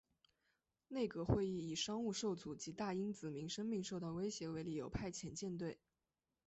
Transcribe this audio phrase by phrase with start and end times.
[0.87, 5.77] 内阁会议以商务受阻及大英子民生命受到威胁为理由派遣舰队。